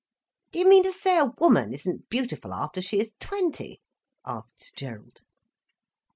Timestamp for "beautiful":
2.09-2.55